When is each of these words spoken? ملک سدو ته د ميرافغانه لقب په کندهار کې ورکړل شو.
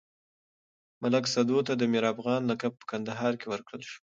ملک 1.01 1.25
سدو 1.33 1.57
ته 1.67 1.73
د 1.77 1.83
ميرافغانه 1.93 2.45
لقب 2.51 2.73
په 2.77 2.85
کندهار 2.91 3.33
کې 3.39 3.47
ورکړل 3.49 3.81
شو. 3.89 3.99